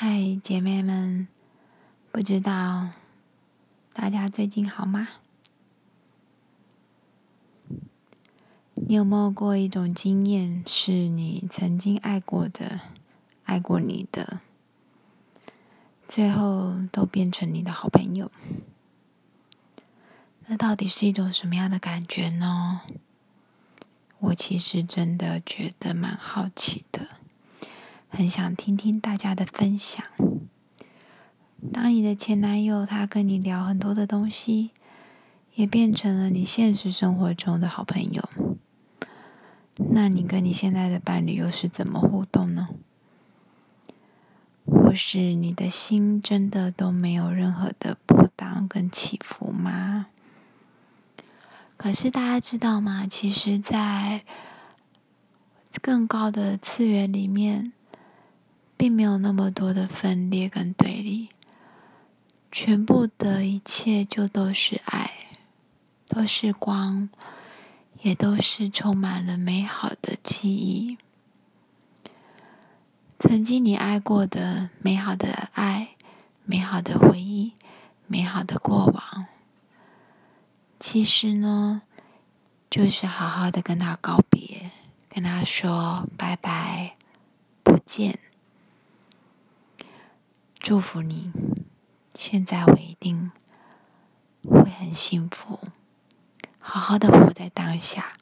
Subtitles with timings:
[0.00, 1.26] 嗨，姐妹们，
[2.12, 2.90] 不知道
[3.92, 5.08] 大家最近好吗？
[8.74, 12.78] 你有没有过一种经验，是你曾经爱过的、
[13.42, 14.38] 爱过你的，
[16.06, 18.30] 最后都变成你的好朋友？
[20.46, 22.82] 那到底是一种什么样的感觉呢？
[24.20, 27.17] 我其实真的觉得蛮好奇的。
[28.08, 30.04] 很想听听大家的分享。
[31.72, 34.70] 当你的前男友他跟你聊很多的东西，
[35.54, 38.28] 也变成了你现实生活中的好朋友，
[39.90, 42.68] 那你跟你现在的伴侣又是怎么互动呢？
[44.64, 50.06] 或是你的心真的都没有任何的波荡跟起伏吗？
[51.76, 53.06] 可是大家知道吗？
[53.08, 54.24] 其实，在
[55.82, 57.72] 更高的次元里面。
[58.78, 61.30] 并没有那么多的分裂跟对立，
[62.52, 65.10] 全部的一切就都是爱，
[66.06, 67.10] 都是光，
[68.02, 70.96] 也都是充满了美好的记忆。
[73.18, 75.96] 曾经你爱过的美好的爱、
[76.44, 77.54] 美好的回忆、
[78.06, 79.26] 美好的过往，
[80.78, 81.82] 其实呢，
[82.70, 84.70] 就是好好的跟他告别，
[85.08, 86.94] 跟他说拜拜，
[87.64, 88.20] 不见。
[90.60, 91.32] 祝福你，
[92.14, 93.30] 现在我一定
[94.42, 95.60] 会很幸福，
[96.58, 98.12] 好好的活在当下。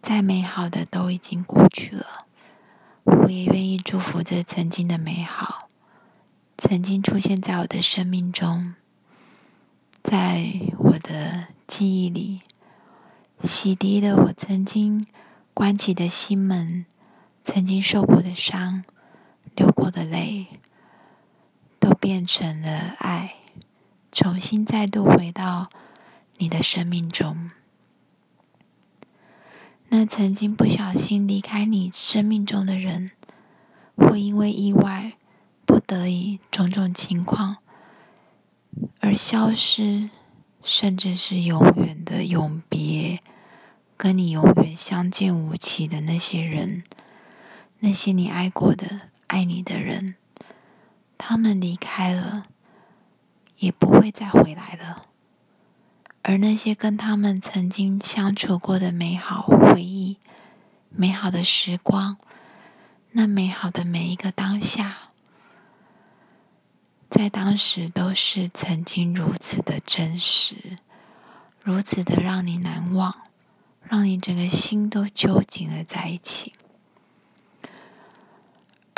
[0.00, 2.26] 再美好的都已经过去了，
[3.04, 5.68] 我也愿意祝福这曾经的美好，
[6.56, 8.74] 曾经出现在我的生命中，
[10.02, 12.42] 在我的记忆里，
[13.42, 15.06] 洗涤了我曾经
[15.52, 16.86] 关起的心门，
[17.44, 18.84] 曾经受过的伤，
[19.56, 20.46] 流过的泪。
[21.88, 23.36] 都变成了爱，
[24.12, 25.70] 重新再度回到
[26.36, 27.50] 你的生命中。
[29.88, 33.12] 那曾经不小心离开你生命中的人，
[33.96, 35.14] 会因为意外、
[35.64, 37.56] 不得已种种情况
[39.00, 40.10] 而消失，
[40.62, 43.18] 甚至是永远的永别，
[43.96, 46.84] 跟你永远相见无期的那些人，
[47.78, 50.16] 那些你爱过的、爱你的人。
[51.18, 52.46] 他们离开了，
[53.58, 55.02] 也不会再回来了。
[56.22, 60.18] 而那些跟他们曾经相处过的美好回忆、
[60.88, 62.16] 美好的时光，
[63.12, 65.10] 那美好的每一个当下，
[67.08, 70.78] 在当时都是曾经如此的真实，
[71.62, 73.22] 如此的让你难忘，
[73.82, 76.52] 让你整个心都揪紧了在一起。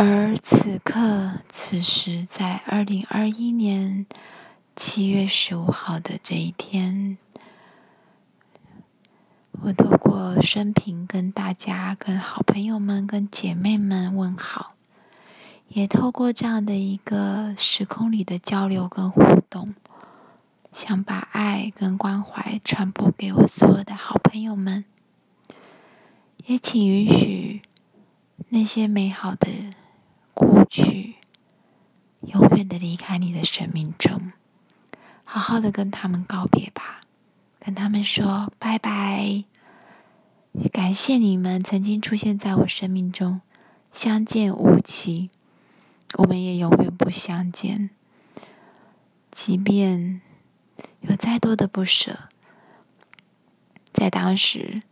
[0.00, 4.06] 而此刻，此时，在二零二一年
[4.76, 7.18] 七月十五号的这一天，
[9.50, 14.76] 我透过生平跟大家、跟好朋友们、跟姐妹们问好，
[15.66, 19.20] 也透过这样的一个时空里的交流跟互
[19.50, 19.74] 动，
[20.72, 24.84] 想把爱跟关怀传播给我所有的好朋友们，
[26.46, 27.62] 也请允许
[28.50, 29.48] 那些美好的。
[30.38, 31.16] 过去，
[32.20, 34.30] 永远的离开你的生命中，
[35.24, 37.00] 好好的跟他们告别吧，
[37.58, 39.42] 跟他们说拜拜。
[40.72, 43.40] 感谢你们曾经出现在我生命中，
[43.90, 45.28] 相见无期，
[46.18, 47.90] 我们也永远不相见。
[49.32, 50.20] 即便
[51.00, 52.28] 有再多的不舍，
[53.92, 54.82] 在当时，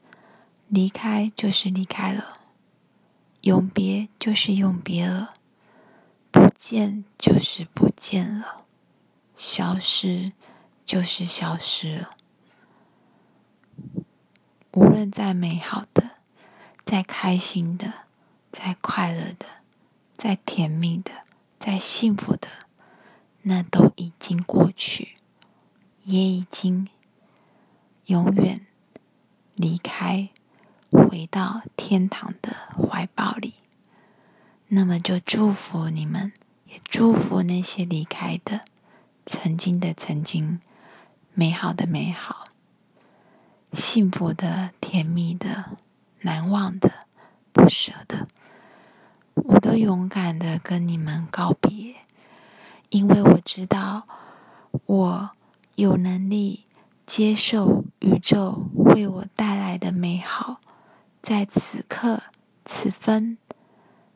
[0.66, 2.35] 离开就是离开了，
[3.46, 5.34] 永别就是永别了。
[6.32, 8.64] 不见就是不见了，
[9.36, 10.32] 消失
[10.84, 12.10] 就是消失了。
[14.72, 16.10] 无论再美好的、
[16.84, 17.92] 再开心的、
[18.50, 19.46] 再快乐的、
[20.18, 21.12] 再甜蜜的、
[21.56, 22.48] 再幸福的，
[23.42, 25.14] 那都已经过去，
[26.02, 26.88] 也已经
[28.06, 28.66] 永远
[29.54, 30.30] 离开，
[30.96, 33.54] 回到天堂的怀抱里。
[34.68, 36.32] 那么就祝福你们，
[36.66, 38.62] 也祝福那些离开的、
[39.24, 40.60] 曾经的曾经、
[41.34, 42.46] 美好的美好、
[43.72, 45.76] 幸福的、甜蜜的、
[46.22, 46.94] 难忘的、
[47.52, 48.26] 不舍的，
[49.34, 51.94] 我都勇敢的跟你们告别，
[52.88, 54.06] 因为我知道
[54.86, 55.30] 我
[55.76, 56.64] 有能力
[57.06, 60.60] 接受宇宙为我带来的美好，
[61.26, 62.22] 在此刻
[62.64, 63.36] 此分。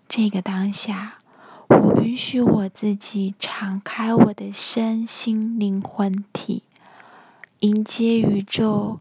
[0.08, 1.18] 这个当下，
[1.66, 6.62] 我允许我自己敞开我的身心灵魂体，
[7.58, 9.00] 迎接宇宙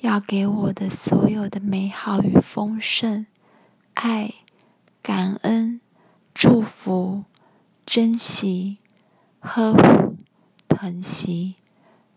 [0.00, 3.26] 要给我的所有的美好与丰盛、
[3.94, 4.34] 爱、
[5.00, 5.80] 感恩、
[6.34, 7.22] 祝福、
[7.84, 8.78] 珍惜、
[9.38, 10.16] 呵护、
[10.66, 11.54] 疼惜、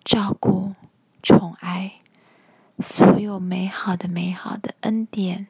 [0.03, 0.73] 照顾、
[1.21, 1.99] 宠爱，
[2.79, 5.47] 所有美好的、美好的恩典，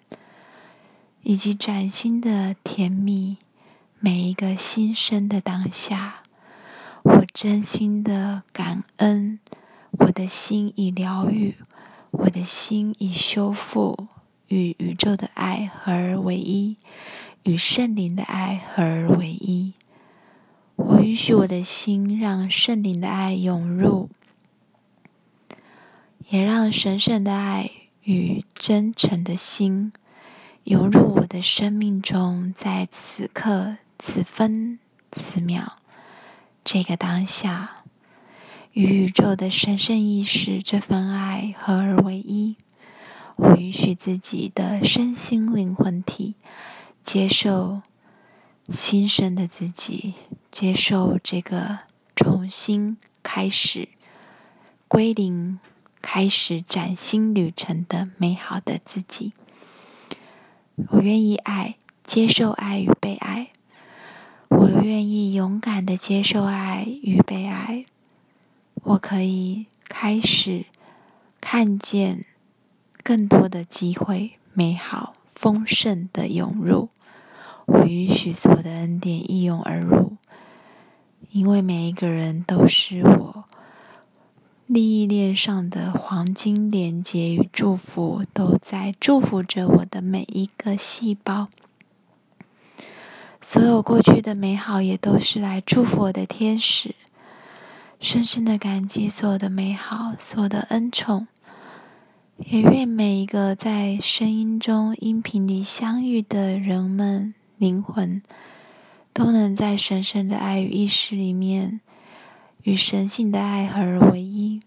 [1.21, 3.37] 以及崭新的甜蜜。
[3.99, 6.23] 每一个新生的当下，
[7.03, 9.39] 我真心的感恩，
[9.91, 11.57] 我的心已疗愈，
[12.11, 14.07] 我的心已修复，
[14.47, 16.77] 与宇宙的爱合而为一，
[17.43, 19.73] 与圣灵的爱合而为一。
[20.77, 24.09] 我允许我的心让圣灵的爱涌入，
[26.29, 27.69] 也让神圣的爱
[28.03, 29.91] 与真诚的心
[30.65, 33.77] 涌入我的生命中，在此刻。
[34.01, 34.79] 此分
[35.11, 35.73] 此秒，
[36.63, 37.83] 这个当下，
[38.71, 42.55] 与宇宙的神圣意识这份爱合而为一。
[43.35, 46.35] 我允许自己的身心灵魂体
[47.03, 47.81] 接受
[48.69, 50.13] 新生的自己，
[50.49, 51.79] 接受这个
[52.15, 53.89] 重新开始、
[54.87, 55.59] 归零、
[56.01, 59.33] 开始崭新旅程的美好的自己。
[60.89, 63.49] 我愿意爱，接受爱与被爱。
[64.47, 67.83] 我愿意勇敢的接受爱与被爱。
[68.81, 70.65] 我可以开始
[71.41, 72.25] 看见
[73.03, 76.89] 更多的机会，美好丰盛的涌入。
[77.65, 80.13] 我允许所有的恩典一涌而入，
[81.29, 83.28] 因为每一个人都是我
[84.69, 91.47] 利益链上的黄金连接与祝福，都在祝福着我的每一个细胞。
[93.41, 96.93] 所有过去的美好，也都是来祝福我的天使。
[97.99, 101.25] 深深的感激所有的美好，所有的恩宠。
[102.37, 108.21] 也愿每一个在声音中、音频里相遇的人们灵魂，
[109.13, 111.81] 都能在神圣的爱与意识里面，
[112.63, 114.61] 与神性的爱合而为一。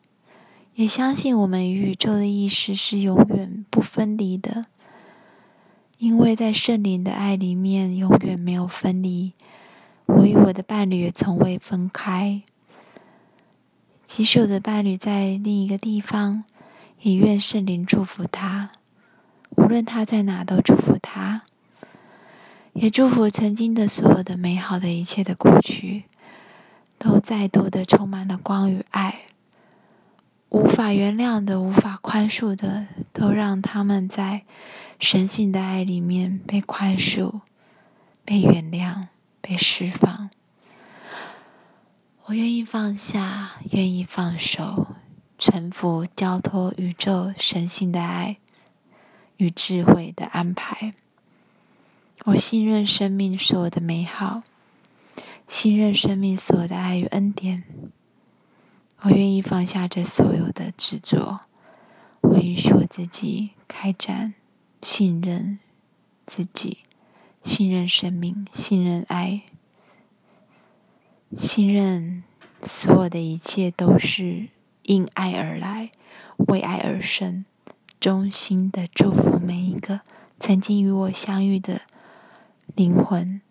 [0.75, 4.65] 也相信我们与宇宙的意识是永远不分离的。
[5.99, 9.33] 因为在圣灵的爱里面，永远没有分离。
[10.07, 12.43] 我与我的伴侣也从未分开。
[14.05, 16.45] 即使我的伴侣在另一个地方，
[17.03, 18.73] 也愿圣灵祝福他。
[19.51, 21.43] 无论他在哪，都祝福他。
[22.73, 26.05] 也祝福曾经的所有的美好的一切的过去，
[27.03, 29.23] 都再度的充满了光与爱。
[30.51, 34.45] 无法原谅的、无法宽恕的，都让他们在。
[35.01, 37.41] 神性的爱里面被宽恕、
[38.25, 39.09] 被原谅、
[39.41, 40.31] 被释放。
[42.27, 44.95] 我愿意放下，愿意放手，
[45.37, 48.37] 臣服、交托宇宙神性的爱
[49.39, 50.95] 与智慧的安排。
[52.27, 54.43] 我信任生命所有的美好，
[55.53, 57.63] 信任生命所有的爱与恩典。
[59.03, 61.41] 我愿意放下这所有的执着，
[62.23, 64.33] 我允许我自己开展。
[64.81, 65.59] 信任
[66.25, 66.79] 自己，
[67.45, 69.43] 信任生命，信任爱，
[71.37, 72.25] 信任
[72.63, 74.49] 所有的一切都是
[74.85, 75.91] 因爱而来，
[76.49, 77.45] 为爱而生。
[78.01, 80.01] 衷心的祝福每一个
[80.41, 81.83] 曾经与我相遇的
[82.75, 83.43] 灵魂，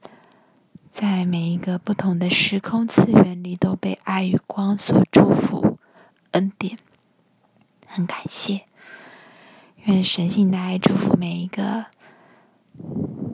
[0.91, 5.77] 在每一个不同的时空次元里，都被爱与光所祝福，
[6.31, 6.77] 恩典。
[7.87, 8.65] 很感谢。
[9.85, 11.85] 愿神性的爱祝福每一个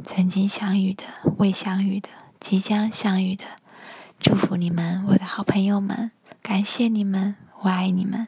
[0.06, 1.04] 曾经相遇的、
[1.40, 2.10] 未相遇的、
[2.40, 3.44] 即将相遇的，
[4.20, 6.12] 祝福你们，我的好朋友们，
[6.44, 8.28] 感谢你们，我爱你们。